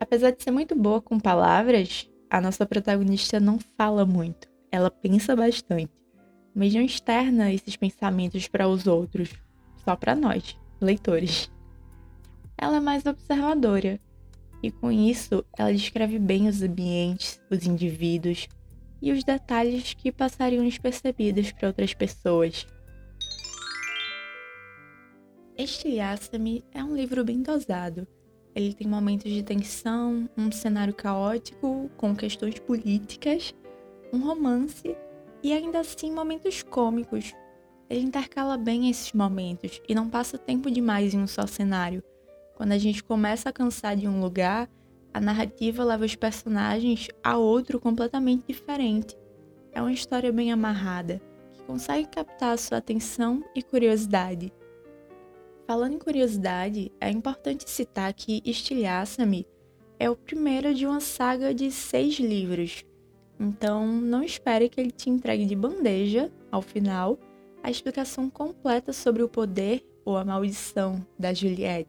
Apesar 0.00 0.30
de 0.30 0.42
ser 0.42 0.50
muito 0.50 0.74
boa 0.74 1.02
com 1.02 1.20
palavras, 1.20 2.10
a 2.30 2.40
nossa 2.40 2.64
protagonista 2.64 3.38
não 3.38 3.58
fala 3.76 4.06
muito. 4.06 4.48
Ela 4.72 4.90
pensa 4.90 5.36
bastante, 5.36 5.92
mas 6.54 6.72
não 6.72 6.80
externa 6.80 7.52
esses 7.52 7.76
pensamentos 7.76 8.48
para 8.48 8.66
os 8.66 8.86
outros, 8.86 9.30
só 9.84 9.94
para 9.94 10.14
nós, 10.14 10.56
leitores. 10.80 11.50
Ela 12.56 12.78
é 12.78 12.80
mais 12.80 13.04
observadora, 13.04 14.00
e 14.62 14.70
com 14.70 14.90
isso 14.90 15.44
ela 15.56 15.72
descreve 15.72 16.18
bem 16.18 16.48
os 16.48 16.62
ambientes, 16.62 17.40
os 17.50 17.66
indivíduos 17.66 18.48
e 19.02 19.12
os 19.12 19.22
detalhes 19.24 19.94
que 19.94 20.12
passariam 20.12 20.64
despercebidos 20.64 21.52
para 21.52 21.68
outras 21.68 21.92
pessoas. 21.92 22.66
Estilhaça-me 25.62 26.64
é 26.72 26.82
um 26.82 26.96
livro 26.96 27.22
bem 27.22 27.42
dosado. 27.42 28.08
Ele 28.54 28.72
tem 28.72 28.88
momentos 28.88 29.30
de 29.30 29.42
tensão, 29.42 30.26
um 30.34 30.50
cenário 30.50 30.94
caótico 30.94 31.90
com 31.98 32.16
questões 32.16 32.58
políticas, 32.58 33.54
um 34.10 34.20
romance 34.20 34.96
e 35.42 35.52
ainda 35.52 35.80
assim 35.80 36.12
momentos 36.12 36.62
cômicos. 36.62 37.34
Ele 37.90 38.00
intercala 38.00 38.56
bem 38.56 38.88
esses 38.88 39.12
momentos 39.12 39.82
e 39.86 39.94
não 39.94 40.08
passa 40.08 40.38
tempo 40.38 40.70
demais 40.70 41.12
em 41.12 41.18
um 41.18 41.26
só 41.26 41.46
cenário. 41.46 42.02
Quando 42.56 42.72
a 42.72 42.78
gente 42.78 43.04
começa 43.04 43.50
a 43.50 43.52
cansar 43.52 43.94
de 43.94 44.08
um 44.08 44.18
lugar, 44.18 44.66
a 45.12 45.20
narrativa 45.20 45.84
leva 45.84 46.06
os 46.06 46.16
personagens 46.16 47.08
a 47.22 47.36
outro 47.36 47.78
completamente 47.78 48.46
diferente. 48.48 49.14
É 49.72 49.82
uma 49.82 49.92
história 49.92 50.32
bem 50.32 50.50
amarrada, 50.50 51.20
que 51.52 51.62
consegue 51.64 52.08
captar 52.08 52.54
a 52.54 52.56
sua 52.56 52.78
atenção 52.78 53.44
e 53.54 53.62
curiosidade. 53.62 54.50
Falando 55.70 55.94
em 55.94 55.98
curiosidade, 56.00 56.90
é 57.00 57.08
importante 57.08 57.70
citar 57.70 58.12
que 58.12 58.42
Estilhaça-me 58.44 59.46
é 60.00 60.10
o 60.10 60.16
primeiro 60.16 60.74
de 60.74 60.84
uma 60.84 60.98
saga 60.98 61.54
de 61.54 61.70
seis 61.70 62.18
livros. 62.18 62.84
Então, 63.38 63.86
não 63.86 64.20
espere 64.20 64.68
que 64.68 64.80
ele 64.80 64.90
te 64.90 65.08
entregue 65.08 65.46
de 65.46 65.54
bandeja, 65.54 66.28
ao 66.50 66.60
final, 66.60 67.16
a 67.62 67.70
explicação 67.70 68.28
completa 68.28 68.92
sobre 68.92 69.22
o 69.22 69.28
poder 69.28 69.86
ou 70.04 70.16
a 70.16 70.24
maldição 70.24 71.06
da 71.16 71.32
Juliette. 71.32 71.88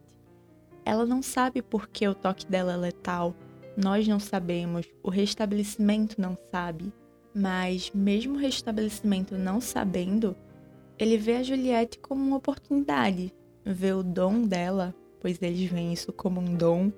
Ela 0.86 1.04
não 1.04 1.24
sabe 1.24 1.64
por 1.64 1.88
que 1.88 2.08
o 2.08 2.14
toque 2.14 2.46
dela 2.46 2.74
é 2.74 2.78
letal, 2.78 3.34
nós 3.76 4.08
não 4.08 4.20
sabemos, 4.20 4.86
o 5.02 5.10
restabelecimento 5.10 6.22
não 6.22 6.38
sabe. 6.52 6.94
Mas, 7.34 7.92
mesmo 7.96 8.36
o 8.36 8.40
restabelecimento 8.40 9.40
não 9.40 9.60
sabendo, 9.60 10.36
ele 11.00 11.18
vê 11.18 11.38
a 11.38 11.42
Juliette 11.42 11.98
como 11.98 12.24
uma 12.24 12.38
oportunidade 12.38 13.34
vê 13.72 13.94
o 13.94 14.04
dom 14.04 14.44
dela, 14.44 14.94
pois 15.20 15.42
eles 15.42 15.70
veem 15.70 15.94
isso 15.94 16.12
como 16.12 16.42
um 16.42 16.56
dom, 16.56 16.92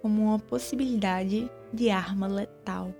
como 0.00 0.22
uma 0.22 0.38
possibilidade 0.38 1.50
de 1.72 1.90
arma 1.90 2.26
letal. 2.26 2.94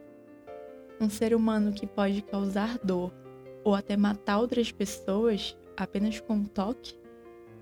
Um 1.01 1.09
ser 1.09 1.35
humano 1.35 1.73
que 1.73 1.87
pode 1.87 2.23
causar 2.23 2.79
dor 2.79 3.13
ou 3.65 3.75
até 3.75 3.97
matar 3.97 4.39
outras 4.39 4.71
pessoas 4.71 5.57
apenas 5.77 6.21
com 6.21 6.35
um 6.35 6.45
toque, 6.45 6.99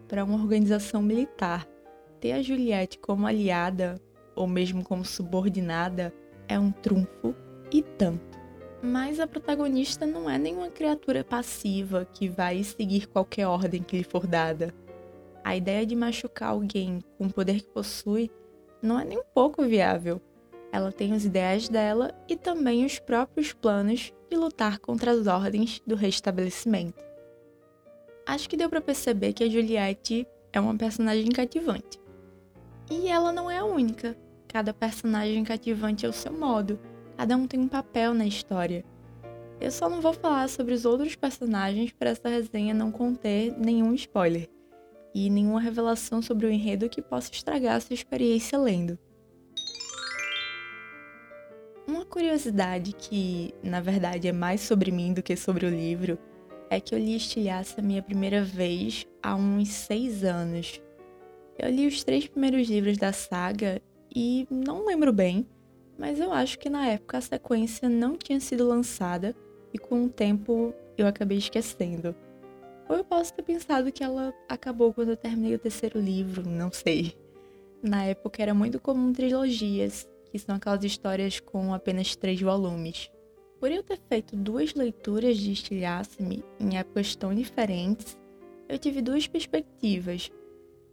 para 0.09 0.25
uma 0.25 0.37
organização 0.37 1.03
militar, 1.03 1.69
ter 2.19 2.33
a 2.33 2.43
Juliette 2.43 2.99
como 2.99 3.27
aliada 3.27 4.01
ou 4.35 4.47
mesmo 4.47 4.83
como 4.83 5.05
subordinada 5.05 6.13
é 6.49 6.59
um 6.59 6.73
trunfo 6.73 7.35
e 7.73 7.83
tanto. 7.83 8.39
Mas 8.83 9.21
a 9.21 9.27
protagonista 9.27 10.07
não 10.07 10.31
é 10.31 10.39
nenhuma 10.39 10.71
criatura 10.71 11.23
passiva 11.23 12.07
que 12.13 12.29
vai 12.29 12.63
seguir 12.63 13.07
qualquer 13.09 13.47
ordem 13.47 13.83
que 13.83 13.99
lhe 13.99 14.05
for 14.05 14.27
dada 14.27 14.73
a 15.49 15.57
ideia 15.57 15.87
de 15.87 15.97
machucar 15.97 16.51
alguém 16.51 17.03
com 17.17 17.25
o 17.25 17.33
poder 17.33 17.63
que 17.63 17.69
possui 17.69 18.31
não 18.83 19.01
é 19.01 19.05
nem 19.07 19.17
um 19.17 19.25
pouco 19.33 19.65
viável. 19.65 20.21
Ela 20.71 20.93
tem 20.93 21.15
os 21.15 21.25
ideais 21.25 21.71
dela 21.71 22.13
e 22.29 22.37
também 22.37 22.85
os 22.85 22.99
próprios 22.99 23.55
planos 23.55 24.13
de 24.29 24.37
lutar 24.37 24.79
contra 24.79 25.11
as 25.11 25.27
ordens 25.27 25.81
do 25.87 25.95
restabelecimento. 25.95 27.03
Acho 28.27 28.47
que 28.47 28.59
deu 28.59 28.69
para 28.69 28.83
perceber 28.83 29.33
que 29.33 29.43
a 29.43 29.49
Juliette 29.49 30.27
é 30.53 30.61
uma 30.61 30.77
personagem 30.77 31.31
cativante. 31.31 31.99
E 32.91 33.09
ela 33.09 33.33
não 33.33 33.51
é 33.51 33.57
a 33.57 33.65
única. 33.65 34.19
Cada 34.49 34.75
personagem 34.75 35.43
cativante 35.45 36.05
é 36.05 36.09
o 36.11 36.13
seu 36.13 36.31
modo. 36.31 36.79
Cada 37.17 37.35
um 37.39 37.47
tem 37.47 37.59
um 37.59 37.69
papel 37.69 38.13
na 38.13 38.27
história. 38.27 38.85
Eu 39.59 39.71
só 39.71 39.89
não 39.89 40.03
vou 40.03 40.13
falar 40.13 40.47
sobre 40.51 40.75
os 40.75 40.85
outros 40.85 41.17
personagens 41.17 41.91
para 41.91 42.11
essa 42.11 42.29
resenha 42.29 42.75
não 42.75 42.93
conter 42.93 43.59
nenhum 43.59 43.95
spoiler 43.95 44.47
e 45.27 45.31
nenhuma 45.31 45.61
revelação 45.61 46.23
sobre 46.23 46.47
o 46.47 46.51
enredo 46.51 46.89
que 46.89 47.03
possa 47.03 47.33
estragar 47.33 47.81
sua 47.81 47.95
experiência 47.95 48.57
lendo. 48.57 48.97
Uma 51.87 52.05
curiosidade 52.05 52.93
que, 52.93 53.53
na 53.63 53.81
verdade, 53.81 54.29
é 54.29 54.33
mais 54.33 54.61
sobre 54.61 54.93
mim 54.93 55.13
do 55.13 55.23
que 55.23 55.35
sobre 55.37 55.67
o 55.67 55.71
livro 55.71 56.17
é 56.71 56.79
que 56.79 56.95
eu 56.95 56.99
li 56.99 57.17
Estilhaça 57.17 57.83
minha 57.83 58.03
primeira 58.03 58.45
vez 58.45 59.07
há 59.21 59.35
uns 59.35 59.71
seis 59.71 60.23
anos. 60.23 60.81
Eu 61.59 61.69
li 61.71 61.87
os 61.89 62.05
três 62.05 62.29
primeiros 62.29 62.69
livros 62.69 62.97
da 62.97 63.13
saga 63.13 63.83
e 64.15 64.47
não 64.49 64.87
lembro 64.87 65.13
bem, 65.13 65.49
mas 65.99 66.21
eu 66.21 66.31
acho 66.33 66.59
que 66.59 66.71
na 66.71 66.87
época 66.87 67.19
a 67.19 67.23
sequência 67.23 67.89
não 67.89 68.17
tinha 68.17 68.39
sido 68.39 68.69
lançada 68.69 69.35
e 69.75 69.79
com 69.79 70.05
o 70.05 70.09
tempo 70.09 70.73
eu 70.97 71.09
acabei 71.09 71.39
esquecendo. 71.39 72.15
Ou 72.89 72.97
eu 72.97 73.05
posso 73.05 73.35
ter 73.35 73.43
pensado 73.43 73.93
que 73.93 74.03
ela 74.03 74.35
acabou 74.49 74.95
quando 74.95 75.11
eu 75.11 75.17
terminei 75.17 75.55
o 75.55 75.59
terceiro 75.59 76.01
livro, 76.01 76.49
não 76.49 76.73
sei. 76.73 77.15
Na 77.83 78.05
época 78.05 78.43
era 78.43 78.55
muito 78.55 78.81
comum 78.81 79.13
trilogias, 79.13 80.09
que 80.31 80.39
são 80.39 80.57
aquelas 80.57 80.83
histórias 80.83 81.39
com 81.39 81.75
apenas 81.75 82.17
três 82.17 82.41
volumes. 82.41 83.11
Por 83.61 83.71
eu 83.71 83.83
ter 83.83 83.99
feito 84.09 84.37
duas 84.37 84.75
leituras 84.75 85.37
de 85.37 85.53
Estilhasse-me 85.53 86.45
em 86.59 86.79
épocas 86.79 87.15
tão 87.15 87.35
diferentes, 87.35 88.17
eu 88.69 88.79
tive 88.79 89.03
duas 89.03 89.27
perspectivas. 89.27 90.31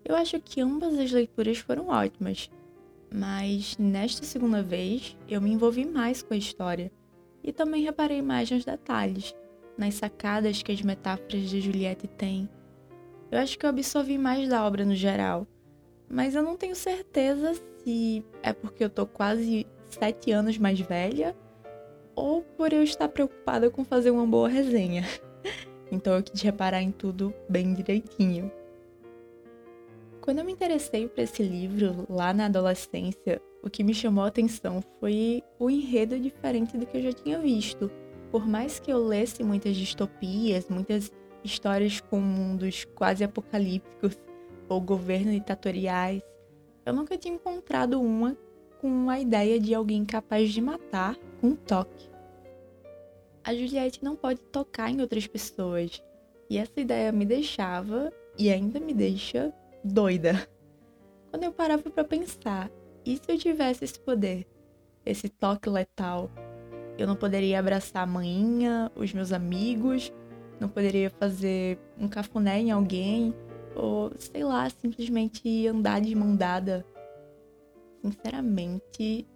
Eu 0.03 0.15
acho 0.15 0.39
que 0.39 0.61
ambas 0.61 0.97
as 0.97 1.11
leituras 1.11 1.59
foram 1.59 1.87
ótimas, 1.87 2.49
mas 3.13 3.77
nesta 3.77 4.25
segunda 4.25 4.61
vez 4.61 5.15
eu 5.27 5.41
me 5.41 5.51
envolvi 5.51 5.85
mais 5.85 6.21
com 6.21 6.33
a 6.33 6.37
história 6.37 6.91
e 7.43 7.53
também 7.53 7.83
reparei 7.83 8.21
mais 8.21 8.49
nos 8.49 8.65
detalhes, 8.65 9.35
nas 9.77 9.96
sacadas 9.96 10.62
que 10.62 10.72
as 10.72 10.82
metáforas 10.82 11.50
de 11.50 11.62
Juliette 11.62 12.08
têm. 12.08 12.50
Eu 13.32 13.39
acho 13.39 13.58
que 13.58 13.65
eu 13.65 13.70
absorvi 13.70 14.17
mais 14.17 14.48
da 14.48 14.65
obra 14.65 14.86
no 14.86 14.96
geral, 14.96 15.48
mas 16.10 16.36
eu 16.36 16.44
não 16.44 16.55
tenho 16.55 16.75
certeza 16.75 17.53
se 17.84 18.24
é 18.41 18.53
porque 18.53 18.84
eu 18.84 18.89
tô 18.89 19.05
quase 19.05 19.65
sete 19.89 20.32
anos 20.32 20.58
mais 20.58 20.79
velha 20.79 21.36
ou 22.15 22.41
por 22.41 22.72
eu 22.72 22.84
estar 22.84 23.10
preocupada 23.10 23.70
com 23.70 23.84
fazer 23.84 24.12
uma 24.12 24.25
boa 24.25 24.48
resenha. 24.48 25.03
Então 25.91 26.15
eu 26.15 26.24
quis 26.24 26.41
reparar 26.41 26.82
em 26.82 26.91
tudo 26.91 27.32
bem 27.48 27.72
direitinho. 27.75 28.51
Quando 30.20 30.39
eu 30.39 30.46
me 30.46 30.51
interessei 30.51 31.08
por 31.08 31.22
esse 31.22 31.44
livro 31.44 32.08
lá 32.10 32.34
na 32.34 32.48
adolescência, 32.48 33.39
o 33.62 33.70
que 33.70 33.84
me 33.84 33.94
chamou 33.94 34.24
a 34.24 34.27
atenção 34.27 34.84
foi 35.00 35.44
o 35.60 35.70
enredo 35.70 36.20
diferente 36.20 36.75
do 36.75 36.88
que 36.88 36.98
eu 36.98 37.03
já 37.03 37.13
tinha 37.13 37.39
visto. 37.39 37.91
Por 38.35 38.45
mais 38.45 38.79
que 38.79 38.91
eu 38.91 38.97
lesse 38.97 39.45
muitas 39.45 39.77
distopias, 39.77 40.67
muitas 40.67 41.09
histórias 41.41 42.01
com 42.01 42.19
mundos 42.19 42.83
quase 42.83 43.23
apocalípticos 43.23 44.19
ou 44.67 44.81
governos 44.81 45.35
ditatoriais, 45.35 46.21
eu 46.85 46.91
nunca 46.91 47.17
tinha 47.17 47.33
encontrado 47.33 48.01
uma 48.01 48.35
com 48.81 49.09
a 49.09 49.21
ideia 49.21 49.57
de 49.57 49.73
alguém 49.73 50.03
capaz 50.03 50.51
de 50.51 50.59
matar 50.59 51.15
com 51.39 51.47
um 51.47 51.55
toque. 51.55 52.09
A 53.41 53.55
Juliette 53.55 54.03
não 54.03 54.17
pode 54.17 54.41
tocar 54.41 54.91
em 54.91 54.99
outras 54.99 55.25
pessoas. 55.27 56.03
E 56.49 56.57
essa 56.57 56.77
ideia 56.77 57.13
me 57.13 57.25
deixava, 57.25 58.11
e 58.37 58.51
ainda 58.51 58.81
me 58.81 58.93
deixa, 58.93 59.53
doida. 59.81 60.45
Quando 61.31 61.43
eu 61.43 61.53
parava 61.53 61.89
para 61.89 62.03
pensar, 62.03 62.69
e 63.05 63.15
se 63.15 63.23
eu 63.29 63.37
tivesse 63.37 63.85
esse 63.85 63.97
poder? 63.97 64.45
Esse 65.05 65.29
toque 65.29 65.69
letal? 65.69 66.29
Eu 66.97 67.07
não 67.07 67.15
poderia 67.15 67.59
abraçar 67.59 68.03
a 68.03 68.07
manhinha, 68.07 68.91
os 68.95 69.13
meus 69.13 69.31
amigos, 69.31 70.13
não 70.59 70.69
poderia 70.69 71.09
fazer 71.09 71.77
um 71.97 72.07
cafuné 72.07 72.59
em 72.59 72.71
alguém, 72.71 73.33
ou 73.75 74.11
sei 74.17 74.43
lá, 74.43 74.69
simplesmente 74.69 75.67
andar 75.67 75.99
de 75.99 76.15
mão 76.15 76.35
dada. 76.35 76.85
Sinceramente, 78.01 79.27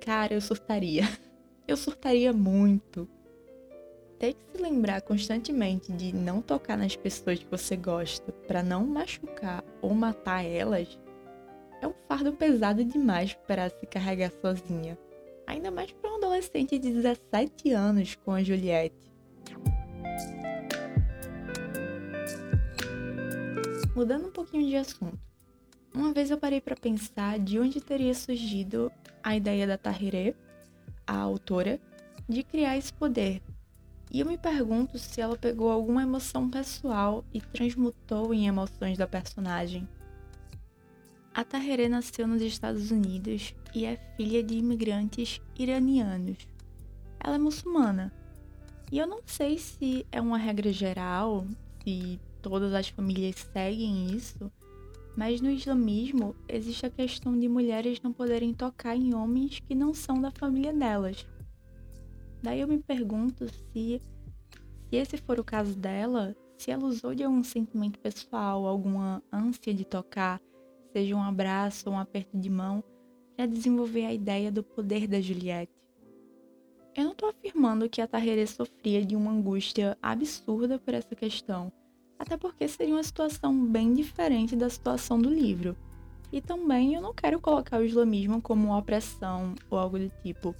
cara, 0.00 0.34
eu 0.34 0.40
surtaria. 0.40 1.04
Eu 1.66 1.78
surtaria 1.78 2.30
muito. 2.30 3.08
Ter 4.18 4.34
que 4.34 4.44
se 4.52 4.62
lembrar 4.62 5.00
constantemente 5.00 5.90
de 5.90 6.14
não 6.14 6.42
tocar 6.42 6.76
nas 6.76 6.94
pessoas 6.94 7.38
que 7.38 7.46
você 7.50 7.74
gosta 7.74 8.30
para 8.46 8.62
não 8.62 8.86
machucar 8.86 9.64
ou 9.80 9.94
matar 9.94 10.44
elas 10.44 11.00
é 11.80 11.86
um 11.86 11.94
fardo 12.08 12.32
pesado 12.32 12.84
demais 12.84 13.34
para 13.46 13.68
se 13.68 13.86
carregar 13.86 14.30
sozinha. 14.40 14.98
Ainda 15.46 15.70
mais 15.70 15.92
para 15.92 16.10
um 16.10 16.16
adolescente 16.16 16.78
de 16.78 16.92
17 16.92 17.70
anos 17.72 18.14
com 18.16 18.32
a 18.32 18.42
Juliette. 18.42 19.12
Mudando 23.94 24.26
um 24.26 24.32
pouquinho 24.32 24.66
de 24.66 24.76
assunto. 24.76 25.18
Uma 25.94 26.12
vez 26.12 26.30
eu 26.30 26.38
parei 26.38 26.60
para 26.60 26.74
pensar 26.74 27.38
de 27.38 27.58
onde 27.60 27.80
teria 27.80 28.14
surgido 28.14 28.90
a 29.22 29.36
ideia 29.36 29.66
da 29.66 29.78
Tahiré, 29.78 30.34
a 31.06 31.16
autora, 31.16 31.80
de 32.28 32.42
criar 32.42 32.76
esse 32.76 32.92
poder. 32.92 33.40
E 34.10 34.20
eu 34.20 34.26
me 34.26 34.36
pergunto 34.36 34.98
se 34.98 35.20
ela 35.20 35.36
pegou 35.36 35.70
alguma 35.70 36.02
emoção 36.02 36.50
pessoal 36.50 37.24
e 37.32 37.40
transmutou 37.40 38.34
em 38.34 38.46
emoções 38.46 38.98
da 38.98 39.06
personagem. 39.06 39.88
A 41.34 41.42
Tahiré 41.42 41.88
nasceu 41.88 42.28
nos 42.28 42.40
Estados 42.40 42.92
Unidos 42.92 43.56
e 43.74 43.84
é 43.84 43.96
filha 44.16 44.40
de 44.40 44.54
imigrantes 44.54 45.40
iranianos. 45.58 46.46
Ela 47.18 47.34
é 47.34 47.38
muçulmana. 47.38 48.12
E 48.92 48.98
eu 48.98 49.06
não 49.08 49.20
sei 49.26 49.58
se 49.58 50.06
é 50.12 50.20
uma 50.20 50.38
regra 50.38 50.72
geral, 50.72 51.44
se 51.82 52.20
todas 52.40 52.72
as 52.72 52.88
famílias 52.88 53.34
seguem 53.52 54.14
isso, 54.14 54.48
mas 55.16 55.40
no 55.40 55.50
islamismo 55.50 56.36
existe 56.48 56.86
a 56.86 56.90
questão 56.90 57.36
de 57.36 57.48
mulheres 57.48 58.00
não 58.00 58.12
poderem 58.12 58.54
tocar 58.54 58.94
em 58.94 59.12
homens 59.12 59.58
que 59.58 59.74
não 59.74 59.92
são 59.92 60.20
da 60.20 60.30
família 60.30 60.72
delas. 60.72 61.26
Daí 62.44 62.60
eu 62.60 62.68
me 62.68 62.78
pergunto 62.78 63.48
se, 63.48 64.00
se 64.88 64.96
esse 64.96 65.16
for 65.16 65.40
o 65.40 65.44
caso 65.44 65.74
dela, 65.74 66.36
se 66.56 66.70
ela 66.70 66.84
usou 66.84 67.12
de 67.12 67.24
algum 67.24 67.42
sentimento 67.42 67.98
pessoal, 67.98 68.68
alguma 68.68 69.20
ânsia 69.32 69.74
de 69.74 69.84
tocar, 69.84 70.40
seja 70.94 71.16
um 71.16 71.22
abraço 71.22 71.90
ou 71.90 71.96
um 71.96 71.98
aperto 71.98 72.38
de 72.38 72.48
mão, 72.48 72.82
para 73.36 73.46
desenvolver 73.46 74.06
a 74.06 74.14
ideia 74.14 74.52
do 74.52 74.62
poder 74.62 75.08
da 75.08 75.20
Juliette. 75.20 75.72
Eu 76.94 77.02
não 77.02 77.10
estou 77.10 77.30
afirmando 77.30 77.88
que 77.90 78.00
a 78.00 78.06
Tarrere 78.06 78.46
sofria 78.46 79.04
de 79.04 79.16
uma 79.16 79.32
angústia 79.32 79.98
absurda 80.00 80.78
por 80.78 80.94
essa 80.94 81.16
questão, 81.16 81.72
até 82.16 82.36
porque 82.36 82.68
seria 82.68 82.94
uma 82.94 83.02
situação 83.02 83.66
bem 83.66 83.92
diferente 83.92 84.54
da 84.54 84.70
situação 84.70 85.20
do 85.20 85.28
livro. 85.28 85.76
E 86.32 86.40
também 86.40 86.94
eu 86.94 87.02
não 87.02 87.12
quero 87.12 87.40
colocar 87.40 87.80
o 87.80 87.84
islamismo 87.84 88.40
como 88.40 88.68
uma 88.68 88.78
opressão 88.78 89.56
ou 89.68 89.76
algo 89.76 89.98
do 89.98 90.08
tipo. 90.22 90.54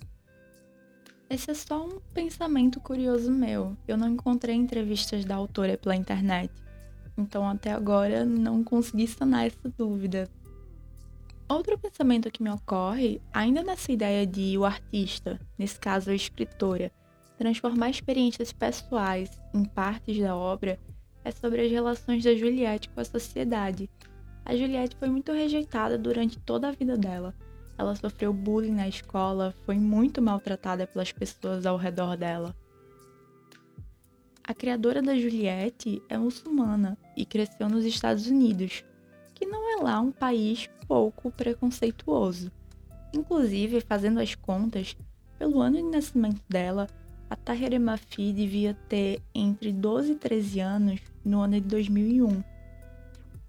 Esse 1.30 1.52
é 1.52 1.54
só 1.54 1.86
um 1.86 2.00
pensamento 2.12 2.80
curioso 2.80 3.30
meu. 3.30 3.76
Eu 3.86 3.96
não 3.96 4.08
encontrei 4.08 4.56
entrevistas 4.56 5.24
da 5.24 5.36
autora 5.36 5.78
pela 5.78 5.94
internet. 5.94 6.52
Então 7.16 7.48
até 7.48 7.72
agora 7.72 8.24
não 8.24 8.64
consegui 8.64 9.06
sanar 9.06 9.46
essa 9.46 9.68
dúvida. 9.76 10.28
Outro 11.48 11.78
pensamento 11.78 12.30
que 12.30 12.42
me 12.42 12.50
ocorre, 12.50 13.20
ainda 13.32 13.62
nessa 13.62 13.92
ideia 13.92 14.26
de 14.26 14.56
o 14.56 14.64
artista, 14.64 15.38
nesse 15.58 15.78
caso 15.78 16.10
a 16.10 16.14
escritora, 16.14 16.90
transformar 17.36 17.90
experiências 17.90 18.52
pessoais 18.52 19.30
em 19.52 19.64
partes 19.64 20.18
da 20.18 20.34
obra, 20.34 20.78
é 21.24 21.30
sobre 21.30 21.62
as 21.62 21.70
relações 21.70 22.24
da 22.24 22.34
Juliette 22.34 22.88
com 22.88 23.00
a 23.00 23.04
sociedade. 23.04 23.90
A 24.44 24.56
Juliette 24.56 24.96
foi 24.96 25.08
muito 25.08 25.32
rejeitada 25.32 25.96
durante 25.96 26.38
toda 26.38 26.68
a 26.68 26.72
vida 26.72 26.96
dela. 26.96 27.34
Ela 27.76 27.96
sofreu 27.96 28.32
bullying 28.32 28.74
na 28.74 28.88
escola, 28.88 29.54
foi 29.64 29.76
muito 29.76 30.22
maltratada 30.22 30.86
pelas 30.86 31.12
pessoas 31.12 31.66
ao 31.66 31.76
redor 31.76 32.16
dela. 32.16 32.54
A 34.46 34.52
criadora 34.52 35.00
da 35.00 35.16
Juliette 35.18 36.02
é 36.06 36.18
muçulmana 36.18 36.98
e 37.16 37.24
cresceu 37.24 37.66
nos 37.66 37.82
Estados 37.86 38.26
Unidos, 38.26 38.84
que 39.34 39.46
não 39.46 39.78
é 39.78 39.82
lá 39.82 39.98
um 39.98 40.12
país 40.12 40.68
pouco 40.86 41.30
preconceituoso. 41.30 42.52
Inclusive, 43.14 43.80
fazendo 43.80 44.20
as 44.20 44.34
contas, 44.34 44.94
pelo 45.38 45.62
ano 45.62 45.78
de 45.78 45.84
nascimento 45.84 46.42
dela, 46.46 46.86
a 47.30 47.34
Tahirah 47.34 47.80
Mafi 47.80 48.34
devia 48.34 48.74
ter 48.86 49.22
entre 49.34 49.72
12 49.72 50.12
e 50.12 50.16
13 50.16 50.60
anos 50.60 51.00
no 51.24 51.40
ano 51.40 51.54
de 51.54 51.66
2001. 51.66 52.44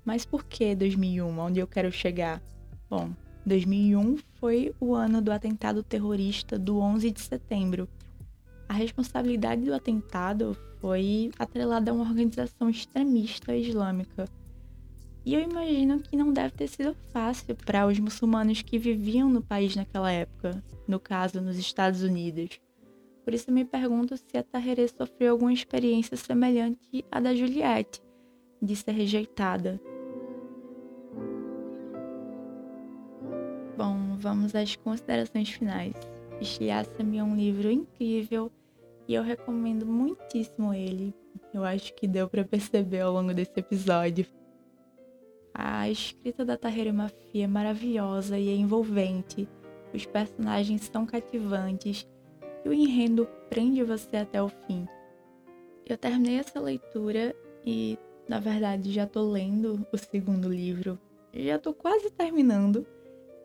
Mas 0.06 0.24
por 0.24 0.46
que 0.46 0.74
2001? 0.76 1.40
Onde 1.40 1.60
eu 1.60 1.68
quero 1.68 1.92
chegar? 1.92 2.42
Bom, 2.90 3.12
2001 3.46 4.18
foi 4.36 4.74
o 4.80 4.96
ano 4.96 5.22
do 5.22 5.30
atentado 5.30 5.84
terrorista 5.84 6.58
do 6.58 6.80
11 6.80 7.12
de 7.12 7.20
setembro. 7.20 7.90
A 8.70 8.74
responsabilidade 8.74 9.64
do 9.64 9.74
atentado 9.74 10.58
foi 10.86 11.32
atrelada 11.40 11.90
a 11.90 11.94
uma 11.96 12.04
organização 12.04 12.70
extremista 12.70 13.56
islâmica. 13.56 14.26
E 15.26 15.34
eu 15.34 15.42
imagino 15.42 16.00
que 16.00 16.16
não 16.16 16.32
deve 16.32 16.52
ter 16.52 16.68
sido 16.68 16.96
fácil 17.12 17.56
para 17.56 17.88
os 17.88 17.98
muçulmanos 17.98 18.62
que 18.62 18.78
viviam 18.78 19.28
no 19.28 19.42
país 19.42 19.76
naquela 19.76 20.12
época, 20.12 20.64
no 20.88 21.00
caso, 21.00 21.42
nos 21.42 21.58
Estados 21.58 22.04
Unidos. 22.04 22.62
Por 23.24 23.34
isso 23.34 23.52
me 23.52 23.66
pergunto 23.66 24.16
se 24.16 24.38
a 24.38 24.44
Tahiré 24.44 24.88
sofreu 24.88 25.32
alguma 25.32 25.52
experiência 25.52 26.16
semelhante 26.16 27.04
à 27.12 27.20
da 27.20 27.34
Juliette, 27.34 28.00
de 28.62 28.76
ser 28.76 28.92
rejeitada. 28.92 29.82
Bom, 33.76 34.18
vamos 34.20 34.54
às 34.54 34.76
considerações 34.76 35.50
finais. 35.50 35.96
Estilhaça-me 36.40 37.18
é 37.18 37.24
um 37.24 37.36
livro 37.36 37.72
incrível 37.72 38.52
e 39.08 39.14
eu 39.14 39.24
recomendo 39.24 39.86
muitíssimo 39.86 40.74
ele. 40.74 41.14
Eu 41.54 41.64
acho 41.64 41.94
que 41.94 42.08
deu 42.08 42.28
para 42.28 42.44
perceber 42.44 43.02
ao 43.02 43.14
longo 43.14 43.34
desse 43.34 43.54
episódio. 43.56 44.26
A 45.54 45.90
escrita 45.90 46.44
da 46.44 46.58
Tahira 46.58 46.92
Mafi 46.92 47.42
é 47.42 47.48
maravilhosa 47.48 48.38
e 48.38 48.50
é 48.50 48.56
envolvente. 48.56 49.48
Os 49.94 50.06
personagens 50.06 50.90
são 50.92 51.06
cativantes 51.06 52.06
e 52.66 52.70
o 52.70 52.74
enredo 52.74 53.28
prende 53.50 53.84
você 53.84 54.18
até 54.18 54.42
o 54.42 54.50
fim. 54.50 54.86
Eu 55.86 55.98
terminei 55.98 56.40
essa 56.40 56.60
leitura 56.60 57.34
e 57.66 57.98
na 58.28 58.40
verdade 58.40 58.92
já 58.92 59.06
tô 59.06 59.22
lendo 59.22 59.86
o 59.94 59.98
segundo 59.98 60.50
livro, 60.50 61.00
já 61.34 61.60
tô 61.60 61.74
quase 61.74 62.12
terminando. 62.12 62.86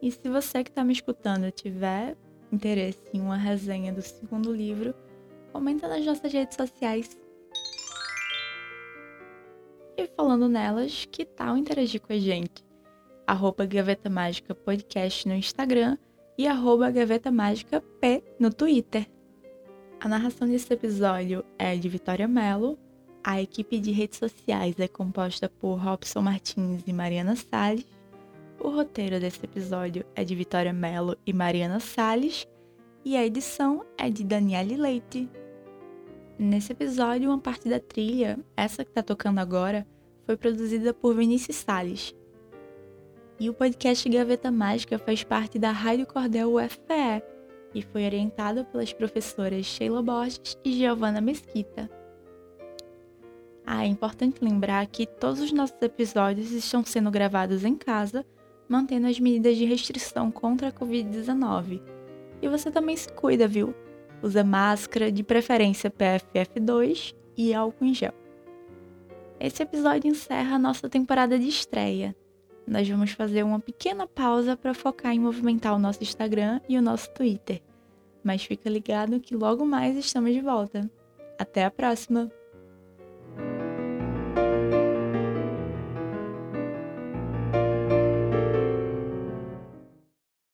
E 0.02 0.10
se 0.10 0.28
você 0.28 0.64
que 0.64 0.72
tá 0.72 0.82
me 0.82 0.94
escutando 0.94 1.50
tiver 1.50 2.16
interesse 2.50 3.02
em 3.12 3.20
uma 3.20 3.36
resenha 3.36 3.92
do 3.92 4.00
segundo 4.00 4.52
livro, 4.52 4.94
comenta 5.52 5.88
nas 5.88 6.04
nossas 6.04 6.32
redes 6.32 6.56
sociais. 6.56 7.18
E 9.96 10.06
falando 10.16 10.48
nelas, 10.48 11.06
que 11.10 11.24
tal 11.24 11.56
interagir 11.56 12.00
com 12.00 12.12
a 12.12 12.18
gente? 12.18 12.64
Arroba 13.26 13.66
Gaveta 13.66 14.08
Mágica 14.08 14.54
Podcast 14.54 15.28
no 15.28 15.34
Instagram 15.34 15.98
e 16.38 16.46
arroba 16.46 16.90
Gaveta 16.90 17.30
Mágica 17.30 17.82
P 18.00 18.24
no 18.38 18.52
Twitter. 18.52 19.06
A 20.00 20.08
narração 20.08 20.48
desse 20.48 20.72
episódio 20.72 21.44
é 21.58 21.76
de 21.76 21.88
Vitória 21.88 22.26
Mello. 22.26 22.78
A 23.22 23.42
equipe 23.42 23.78
de 23.78 23.90
redes 23.90 24.18
sociais 24.18 24.74
é 24.80 24.88
composta 24.88 25.50
por 25.50 25.74
Robson 25.74 26.22
Martins 26.22 26.82
e 26.86 26.92
Mariana 26.92 27.36
Salles. 27.36 27.86
O 28.58 28.70
roteiro 28.70 29.20
desse 29.20 29.44
episódio 29.44 30.04
é 30.14 30.24
de 30.24 30.34
Vitória 30.34 30.72
Mello 30.72 31.16
e 31.26 31.32
Mariana 31.34 31.78
Salles. 31.78 32.48
E 33.04 33.16
a 33.16 33.24
edição 33.24 33.84
é 33.98 34.08
de 34.08 34.24
Daniele 34.24 34.76
Leite. 34.76 35.28
Nesse 36.42 36.72
episódio, 36.72 37.28
uma 37.28 37.38
parte 37.38 37.68
da 37.68 37.78
trilha, 37.78 38.38
essa 38.56 38.82
que 38.82 38.90
tá 38.90 39.02
tocando 39.02 39.38
agora, 39.40 39.86
foi 40.24 40.38
produzida 40.38 40.94
por 40.94 41.14
Vinícius 41.14 41.56
Salles. 41.56 42.16
E 43.38 43.50
o 43.50 43.52
podcast 43.52 44.08
Gaveta 44.08 44.50
Mágica 44.50 44.98
faz 44.98 45.22
parte 45.22 45.58
da 45.58 45.70
Rádio 45.70 46.06
Cordel 46.06 46.54
UFPE 46.54 47.22
e 47.74 47.82
foi 47.82 48.06
orientado 48.06 48.64
pelas 48.64 48.90
professoras 48.90 49.66
Sheila 49.66 50.02
Borges 50.02 50.56
e 50.64 50.72
Giovanna 50.72 51.20
Mesquita. 51.20 51.90
Ah, 53.66 53.84
é 53.84 53.88
importante 53.88 54.42
lembrar 54.42 54.86
que 54.86 55.04
todos 55.04 55.42
os 55.42 55.52
nossos 55.52 55.76
episódios 55.82 56.52
estão 56.52 56.82
sendo 56.86 57.10
gravados 57.10 57.66
em 57.66 57.76
casa, 57.76 58.24
mantendo 58.66 59.08
as 59.08 59.20
medidas 59.20 59.58
de 59.58 59.66
restrição 59.66 60.30
contra 60.30 60.68
a 60.68 60.72
Covid-19. 60.72 61.82
E 62.40 62.48
você 62.48 62.70
também 62.70 62.96
se 62.96 63.12
cuida, 63.12 63.46
viu? 63.46 63.74
Usa 64.22 64.44
máscara, 64.44 65.10
de 65.10 65.22
preferência 65.22 65.90
PFF2 65.90 67.14
e 67.36 67.54
álcool 67.54 67.86
em 67.86 67.94
gel. 67.94 68.12
Esse 69.38 69.62
episódio 69.62 70.10
encerra 70.10 70.56
a 70.56 70.58
nossa 70.58 70.88
temporada 70.88 71.38
de 71.38 71.48
estreia. 71.48 72.14
Nós 72.66 72.86
vamos 72.86 73.12
fazer 73.12 73.42
uma 73.42 73.58
pequena 73.58 74.06
pausa 74.06 74.56
para 74.56 74.74
focar 74.74 75.12
em 75.12 75.18
movimentar 75.18 75.74
o 75.74 75.78
nosso 75.78 76.02
Instagram 76.02 76.60
e 76.68 76.76
o 76.76 76.82
nosso 76.82 77.10
Twitter. 77.14 77.62
Mas 78.22 78.44
fica 78.44 78.68
ligado 78.68 79.18
que 79.18 79.34
logo 79.34 79.64
mais 79.64 79.96
estamos 79.96 80.32
de 80.34 80.42
volta. 80.42 80.90
Até 81.38 81.64
a 81.64 81.70
próxima! 81.70 82.30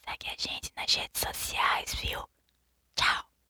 Segue 0.05 0.29
a 0.29 0.37
gente 0.39 0.71
nas 0.77 0.95
redes 0.95 1.21
sociais, 1.21 1.95
viu? 2.01 2.21